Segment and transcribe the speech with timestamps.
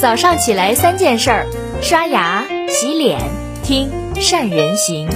[0.00, 1.46] 早上起来三件事儿：
[1.82, 3.18] 刷牙、洗脸、
[3.64, 5.08] 听善人行。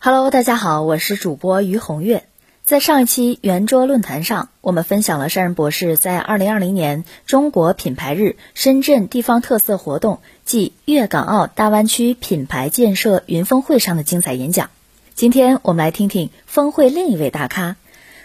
[0.00, 2.24] Hello，大家好，我是主播于红月。
[2.64, 14.70] 在上一期圆桌论坛上，我们分享了善人博士在二零二零年中国品牌日深圳地方特色活动暨粤港澳大湾区品牌建设云峰会上的精彩演讲。
[15.18, 17.74] 今天我们来听听峰会另一位大咖，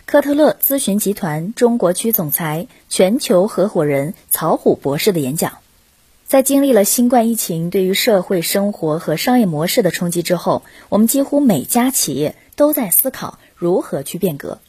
[0.06, 5.54] 科特勒咨询集团中国区总裁、全球合伙人曹虎博士的演讲。
[6.28, 14.60] 在经历了新冠疫情对于社会生活和商业模式的冲击之后，我们几乎每家企业都在思考如何去变革，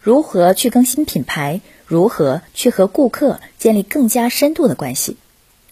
[0.00, 5.16] 如何去更新品牌，如何去和顾客建立更加深度的关系。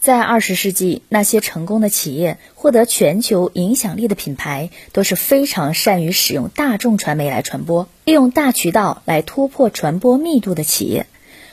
[0.01, 11.05] 在二十世纪，那些成功的企业获得全球影响力的品牌，都是非常善于使用大众传媒来传播，利用大渠道来突破传播密度的企业。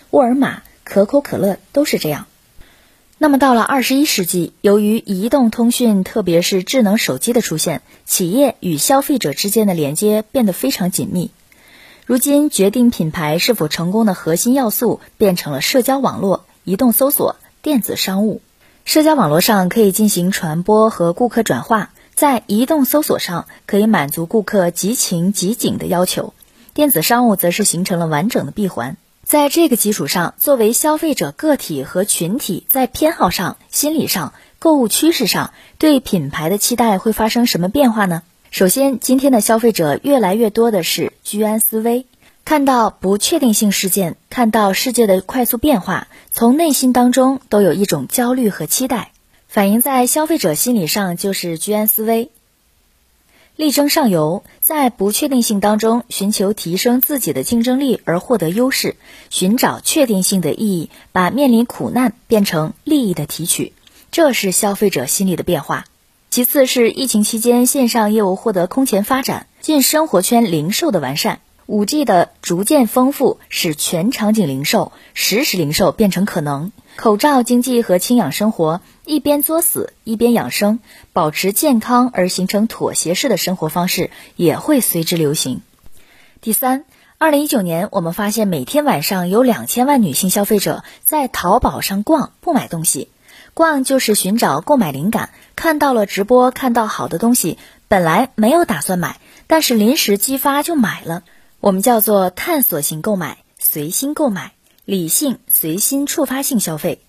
[0.08, 2.26] 沃尔玛、可口可乐都是这样。
[3.18, 11.32] 那么到了二十一世纪，由于移动通讯，特别是智能手机的出现，企业与消费者之间的连接变得非常紧密。
[12.06, 17.36] 如今，决定品牌是否成功的核心要素变成了社交网络、移动搜索。
[17.60, 18.40] 电子商务，
[18.84, 26.34] 社交网络上可以进行传播和顾客转化，在移动搜索上可以满足顾客即情即景的要求，
[26.72, 28.96] 电子商务则是形成了完整的闭环。
[29.24, 38.22] 在这个基础上，作为消费者个体和群体，在偏好上、心理上、购物趋势上，对品牌的期待会发生什么变化呢？
[38.52, 42.06] 首先，今天的消费者越来越多的是居安思危。
[42.48, 49.12] 看到不确定性事件，看到世界的快速变化，从内心当中都有一种焦虑和期待，
[49.48, 52.30] 反映在消费者心理上就是居安思危，
[53.54, 58.96] 力争上游，在不确定性当中寻求提升自己的竞争力而获得优势，
[59.28, 63.74] 寻找确定性的意义，把面临苦难变成利益的提取，
[64.10, 65.84] 这是消费者心理的变化。
[66.30, 71.40] 其次是疫情期间线上业务获得空前发展，近生活圈零售的完善。
[71.68, 76.72] 五 G 的逐渐丰富，使全场景零售、实时零售变成可能。
[76.96, 80.80] 口罩经济和轻养生活，一边作死一边养生，
[81.12, 85.60] 保持健康而形成妥协式的生活方式也会随之流行。
[86.40, 86.86] 第三，
[87.18, 93.10] 二零一九年，我们发现每天晚上有两千万女性消费者在淘宝上逛，不买东西。
[93.52, 97.58] 逛就是寻找购买灵感，看到了直播，看到好的东西，
[97.88, 101.24] 本来没有打算买，但是临时激发就买了。
[101.60, 104.52] 我们叫做探索型购买、随心购买、
[104.84, 107.00] 理性随心触发性消费。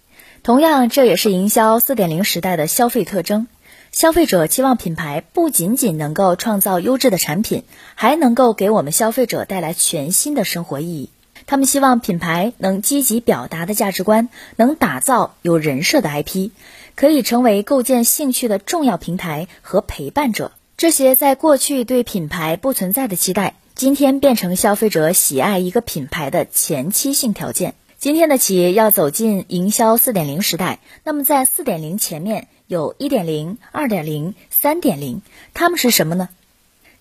[0.41, 3.45] 同样，这也是营销四点零时代的消费特征。
[3.91, 11.11] 消费者期望品牌不仅仅能够创造优质的产品，还能够给我们消费者带来全新的生活意义。
[11.45, 16.49] 他们希望品牌能积极表达的价值观，能打造有人设的 IP，
[16.95, 20.51] 可以成为构建兴趣的重要平台和陪伴者。
[20.75, 23.53] 这些在过去对品牌不存在的期待。
[23.79, 27.75] 今天变成消费者喜爱一个品牌的前期性条件。
[27.97, 35.21] 今天的企业要走进营销四点零时代，那么在四点零前面有一点零、二点零、三点零，
[35.53, 36.27] 它们是什么呢？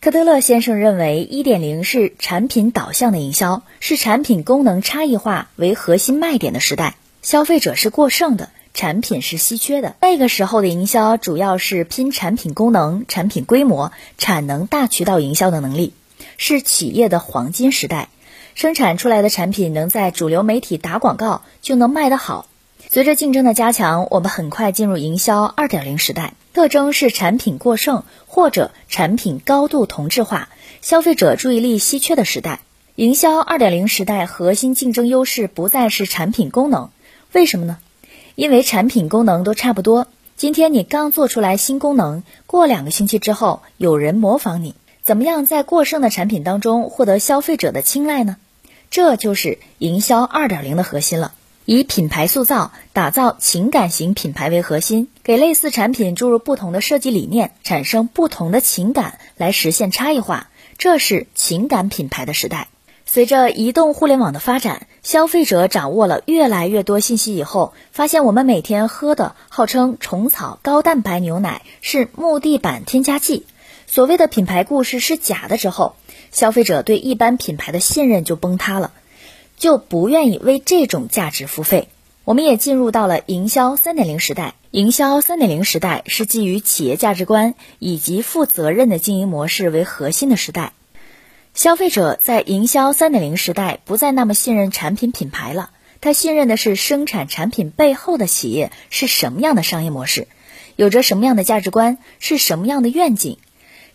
[0.01, 6.95] 科特勒先生认为，一点零是产品导向的营销，是产品功能差异化为核心卖点的时代。
[7.23, 9.97] 消费者是过剩的，产品是稀缺的。
[10.01, 15.93] 那个时候的营销主要是拼产品功能、产品规模、产能、大渠道营销的能力。
[16.39, 18.09] 是企业的黄金时代，
[18.55, 22.47] 生产出来的产品能在主流媒体打广告就能卖得好。
[22.89, 30.49] 随着竞争的加强，我们很快进入营销二点零时代，特征是产品过剩或者产品高度同质化，
[30.81, 32.61] 消费者注意力稀缺的时代。
[32.95, 36.91] 营销二点零时代核心竞争优势不再是产品功能，
[37.33, 37.79] 为什么呢？
[38.37, 40.07] 因为产品功能都差不多。
[40.37, 44.77] 今天你刚做出来新功能，过两个星期之后有人模仿你。
[45.09, 48.37] 怎么样在过剩的产品当中获得消费者的青睐呢？
[48.91, 51.33] 这就是营销二点零的核心了。
[51.65, 60.51] 以品牌塑造、打造情感型品牌为核心，给类似产品注入不同的设计理念，产生不同的情感，来实现差异化。
[60.77, 62.69] 这是情感品牌的时代。
[63.07, 73.47] 随着移动互联网的发展，消费者掌握了越来越多信息以后，发现我们每天喝的号称虫草高蛋白牛奶是木地板添加剂。
[73.91, 75.97] 所谓的品牌故事是假的之后，
[76.31, 78.93] 消费者对一般品牌的信任就崩塌了，
[79.57, 81.89] 就不愿意为这种价值付费。
[82.25, 84.55] 我们也进入到了营销三点零时代。
[84.73, 90.75] 营销三点零时代是基于企业价值观以及负责任的经营模式为核心的时代。
[91.55, 95.71] 消费者在营销三点零时代不再那么信任产品品牌了，
[96.03, 100.29] 他信任的是生产产品背后的企业是什么样的商业模式，
[100.77, 103.39] 有着什么样的价值观，是什么样的愿景。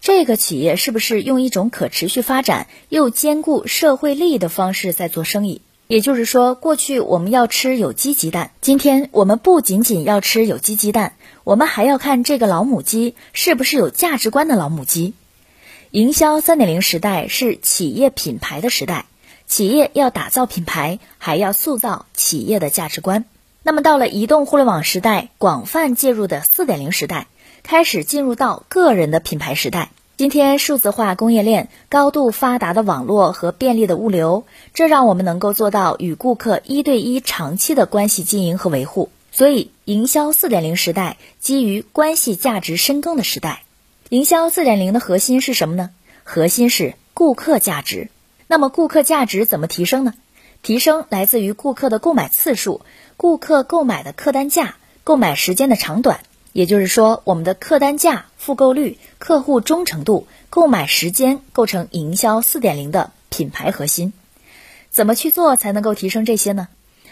[0.04, 5.62] 这个企业是不是用一种可持续发展又兼顾社会利益的方式在做生意？
[5.88, 11.14] 也就是说，过去我们要吃有机鸡蛋，今天我们不仅仅要吃有机鸡蛋，
[11.46, 15.14] 我们还要看这个老母鸡是不是有价值观的老母鸡。
[15.92, 19.06] 营销三点零时代是企业品牌的时代，
[19.48, 23.24] 企业要打造品牌，还要塑造企业的价值观。
[23.64, 27.28] 那么到了移动互联网时代，广泛介入的四点零时代。
[27.63, 29.89] 开始进入到个人的品牌时代。
[30.18, 39.10] 今天，数字化供应链、高度发达的网络和便利的物流，这让我们能够做到与顾客一对一、长期的关系经营和维护。
[39.31, 43.63] 所以，营销四点零时代基于关系价值深耕的时代。
[44.10, 45.89] 营销四点零的核心是什么呢？
[46.24, 48.10] 核心是顾客价值。
[48.48, 50.13] 那么，顾客价值怎么提升呢？
[50.62, 52.81] 提升来自于顾客的购买次数、
[53.18, 56.19] 顾客购买的客单价、购买时间的长短。
[56.54, 64.14] 也就是说，我们的客单价、复购率、客户忠诚度、购买时间构成营销四点零的品牌核心。
[64.92, 66.68] 怎么去做才能够提升这些呢？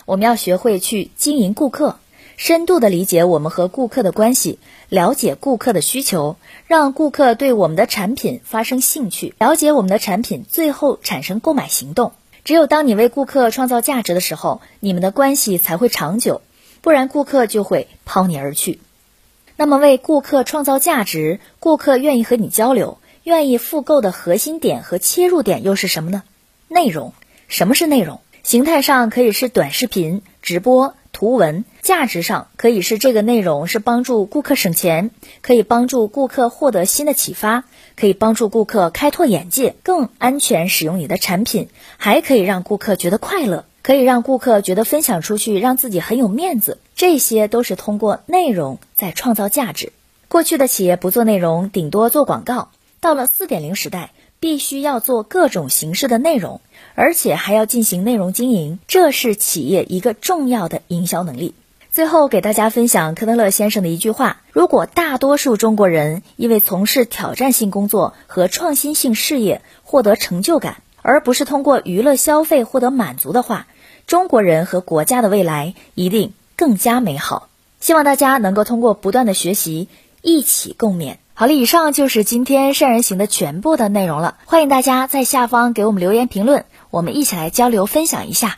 [0.05, 1.97] 我们要学会去经营顾客，
[2.37, 4.59] 深度的理解我们和顾客的关系，
[4.89, 6.37] 了解顾客的需求，
[6.67, 12.13] 让顾客对我们的产品发生兴趣，了解我们的产品，最后产生购买行动。
[12.43, 16.41] 只有当你为顾客创造价值的时候，你们的关系才会长久，
[16.81, 18.79] 不然顾客就会抛你而去。
[19.61, 26.23] 那么，为顾客创造价值，顾客愿意和你交流，愿意复购的核心点和切入点又是什么呢？
[26.67, 27.13] 内容。
[27.47, 28.21] 什么是内容？
[28.41, 35.11] 形态上可以是短视频、直播、图文；价值上可以是这个内容是帮助顾客省钱，
[35.41, 37.65] 可以帮助顾客获得新的启发，
[37.95, 43.65] 可以帮助顾客开拓眼界，更安全使用你的产品，还可以让顾客觉得快乐。
[43.83, 49.91] 可以让顾客觉得分享出去，让自己很有面子，这些都是通过内容在创造价值。
[50.27, 52.69] 过去的企业不做内容，顶多做广告。
[52.99, 56.61] 到了四点零时代，必须要做各种形式的内容，
[56.95, 61.55] 而且还要进行内容经营，这是企业一个重要的营销能力。
[61.91, 73.67] 最后给大家分享科德勒先生的一句话：如果大多数中国人因为从事挑战性工作和创新性事业获得成就感，而不是通过娱乐消费获得满足的话，
[74.11, 77.47] 中国人和国家的未来一定更加美好。
[77.79, 79.87] 希望大家能够通过不断的学习，
[80.21, 81.15] 一起共勉。
[81.33, 84.35] 好了，以上就是今天善人行的全部的内容了。
[84.43, 88.57] 欢迎大家在下方给我们留言评论，我们一起来交流分享一下。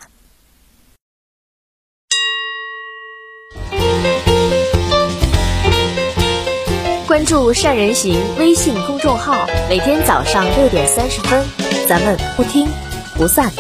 [7.06, 9.36] 关注善人行微信公众号，
[9.70, 11.46] 每天早上六点三十分，
[11.88, 12.68] 咱们不听
[13.16, 13.52] 不散。